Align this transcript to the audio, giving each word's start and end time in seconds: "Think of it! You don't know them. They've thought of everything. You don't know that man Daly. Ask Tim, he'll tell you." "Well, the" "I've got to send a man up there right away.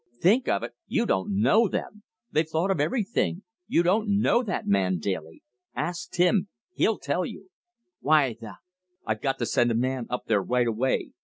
"Think 0.19 0.47
of 0.49 0.63
it! 0.63 0.73
You 0.87 1.05
don't 1.05 1.39
know 1.39 1.67
them. 1.67 2.01
They've 2.31 2.49
thought 2.49 2.71
of 2.71 2.79
everything. 2.79 3.43
You 3.67 3.83
don't 3.83 4.19
know 4.19 4.41
that 4.41 4.65
man 4.65 4.97
Daly. 4.97 5.43
Ask 5.75 6.09
Tim, 6.09 6.47
he'll 6.73 6.97
tell 6.97 7.23
you." 7.23 7.51
"Well, 8.01 8.33
the" 8.41 8.57
"I've 9.05 9.21
got 9.21 9.37
to 9.37 9.45
send 9.45 9.69
a 9.69 9.75
man 9.75 10.07
up 10.09 10.25
there 10.25 10.41
right 10.41 10.65
away. 10.65 11.11